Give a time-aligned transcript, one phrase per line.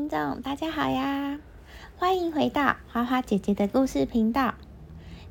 [0.00, 1.38] 听众，大家好呀！
[1.98, 4.54] 欢迎回到花花姐姐的故事频道。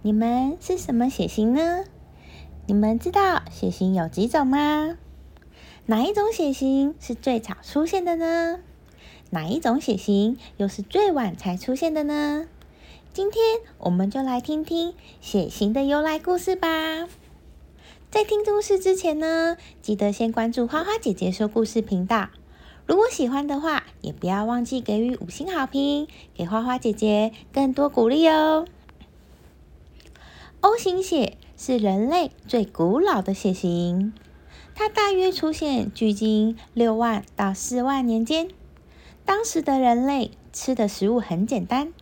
[0.04, 1.86] 你们是什么血型呢？
[2.68, 4.96] 你们知道血型有几种吗？
[5.88, 8.60] 哪一种血型是最早出现的呢？
[9.32, 12.46] 哪一种血型又是最晚才出现的呢？
[13.12, 13.42] 今天
[13.80, 17.08] 我们就来听听血型的由来故事吧。
[18.12, 22.30] 在听故事之前呢，记得先关注花花姐姐说故事频道。
[22.90, 28.66] 如果喜欢的话，也不要忘记给予五星好评，给花花姐姐更多鼓励哦。
[30.62, 34.12] O 型血是人类最古老的血型，
[34.74, 38.50] 它大约出现距今六万到四万年间。
[39.24, 41.94] 当时的人类吃的食物很简单，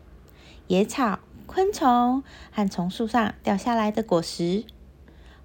[0.67, 4.63] 野草、昆虫和从树上掉下来的果实。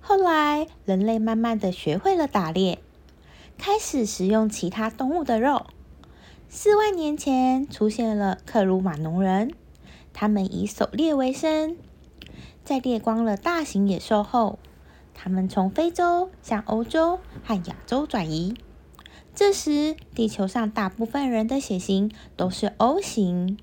[0.01, 2.79] 后来，人类慢慢的学会了打猎。
[3.57, 5.67] 开始食用其他动物的肉。
[6.49, 9.55] 四万年前出现了克鲁马农人，
[10.13, 11.77] 他们以狩猎为生。
[12.65, 14.59] 在猎光了大型野兽后，
[15.15, 18.55] 他们从非洲向欧洲和亚洲转移。
[19.35, 23.59] 这时，地球上大部分人的血型都是 O 型，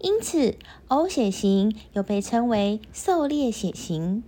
[0.00, 0.56] 因此
[0.88, 4.22] O 血型又被称为狩猎血型。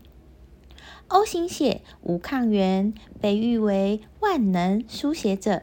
[1.12, 5.60] O 型血无抗原，被誉为万能输血者。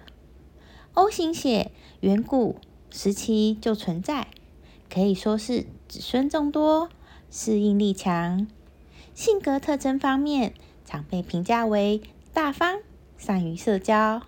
[0.93, 2.57] O 型血远古
[2.91, 4.27] 时期就存在，
[4.93, 6.89] 可以说是子孙众多，
[7.31, 8.45] 适应力强。
[9.15, 10.53] 性格特征方面，
[10.85, 12.81] 常被评价为大方、
[13.17, 14.21] 善于社交，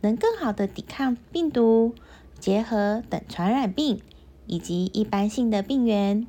[0.00, 1.94] 能更好的抵抗病毒、
[2.40, 4.02] 结核等传染病
[4.46, 6.26] 以及一般性的病原。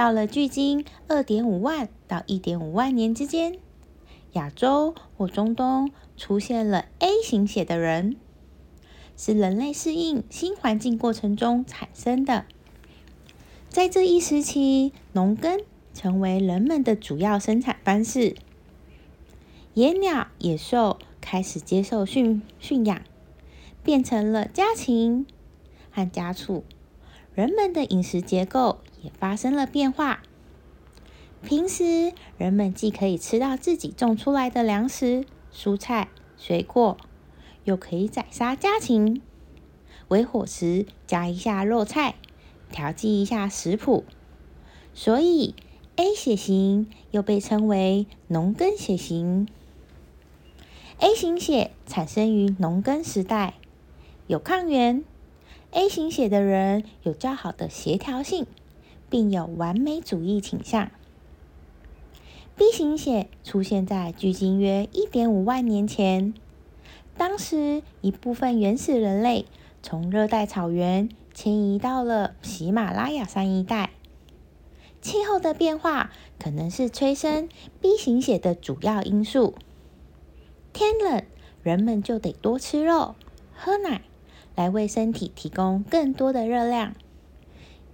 [0.00, 3.58] 到了距今二点五万到一点五万年之间，
[4.32, 8.16] 亚洲或中东出现了 A 型血的人，
[9.14, 12.46] 是人类适应新环境过程中产生的。
[13.68, 15.60] 在这一时期，农耕
[15.92, 18.36] 成为人们的主要生产方式，
[19.74, 23.02] 野鸟、野兽开始接受驯驯养，
[23.82, 25.26] 变成了家禽
[25.90, 26.64] 和家畜。
[27.40, 30.20] 人们的饮食结构也发生了变化。
[31.42, 36.98] 平时，人们既可以吃到自己种出来的粮食、蔬菜、水果，
[37.64, 39.22] 又可以宰杀家禽，
[40.08, 42.16] 为伙食加一下肉菜，
[42.70, 44.04] 调剂一下食谱。
[44.92, 45.54] 所以
[45.96, 49.48] ，A 血型又被称为农耕血型。
[50.98, 53.54] A 型血产生于农耕时代，
[54.26, 55.02] 有抗原。
[55.72, 58.46] A 型血的人有较好的协调性，
[59.08, 60.90] 并有完美主义倾向。
[62.56, 66.34] B 型血出现在距今约一点五万年前，
[67.16, 69.46] 当时一部分原始人类
[69.80, 73.90] 从热带草原迁移到了喜马拉雅山一带，
[75.00, 77.48] 气候的变化可能是催生
[77.80, 79.54] B 型血的主要因素。
[80.72, 81.22] 天冷，
[81.62, 83.14] 人们就得多吃肉、
[83.54, 84.02] 喝奶。
[84.60, 86.92] 来为身体提供更多的热量，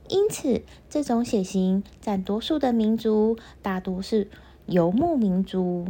[0.09, 4.29] 因此这种血型占多数的民族大多是
[4.67, 5.87] 游牧民族。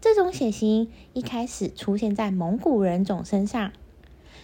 [0.00, 3.70] 这种血型一开始出现在蒙古人种身上，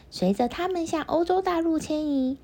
[0.08, 2.38] 随着他们向欧洲大陆迁移，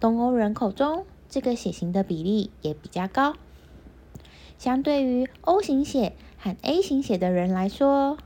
[0.00, 3.34] 东欧人口中这个血型的比例也比较高。
[4.56, 8.16] 相对于 O 型血和 A 型血的人来说。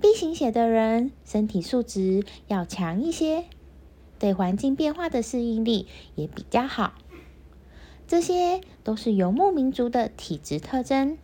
[0.00, 3.44] B 型血的人身体素质要强一些，
[4.18, 6.94] 对环境变化的适应力也比较好。
[8.08, 11.18] 这些都是游牧民族的体质特征，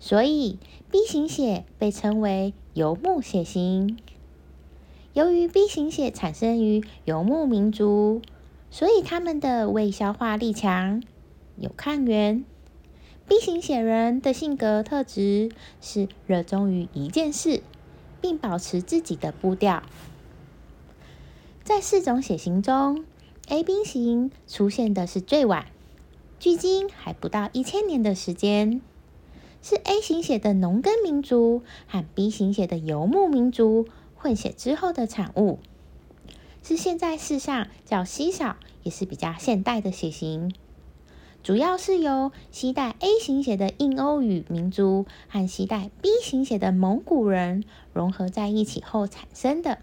[0.00, 0.58] 所以
[0.90, 3.96] B 型血被称为游牧血型。
[5.12, 8.20] 由于 B 型血产生于游牧民族，
[8.70, 11.02] 所以他们的胃消化力强，
[11.56, 12.44] 有抗原。
[13.28, 15.50] B 型血人的性格特质
[15.82, 17.62] 是热衷于一件事，
[18.22, 19.82] 并保持自己的步调。
[21.62, 23.04] 在四种血型中
[23.48, 25.66] ，AB 型出现的是最晚，
[26.40, 28.80] 距今还不到一千年的时间，
[29.62, 33.86] 是 A 型血的农耕民族和 B 型血的游牧民族
[34.16, 35.58] 混血之后的产物，
[36.62, 40.54] 是现在世上较稀少也是比较现代的血型。
[41.48, 47.64] 主要是由携带 A 型血的印欧语民族和携带 B 型血的蒙古人
[47.94, 49.78] 融合在一起后产生的。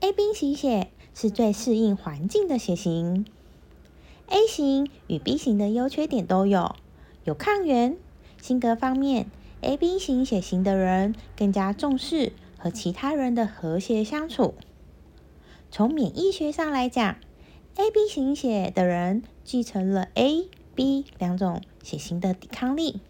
[0.00, 3.24] AB 型血是最适应环境的血型。
[4.26, 6.76] A 型与 B 型的优缺点都有：
[7.24, 7.96] 有抗原。
[8.42, 9.30] 性格方面
[9.62, 14.52] ，AB 型血型的人更加重视和其他人的和谐相处。
[15.70, 17.16] 从免疫学上来讲
[17.78, 23.00] ，AB 型血的人继承了 A、B 两种血型的抵抗力，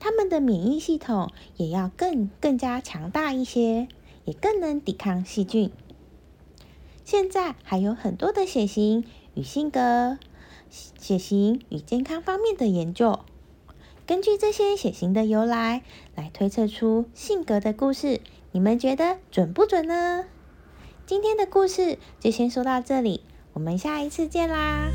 [0.00, 3.86] 他们的免疫系统也要更更加强大一些，
[4.24, 5.70] 也更能抵抗细菌。
[7.04, 10.18] 现在还有很多的血型与性格、
[10.70, 13.20] 血型与健康方面的研究，
[14.06, 15.82] 根据这些血型的由来
[16.14, 20.24] 来推测出性格的故事，你们觉得准不准呢？
[21.04, 23.20] 今天的故事就先说到这里，
[23.56, 24.90] 我们下一次见啦！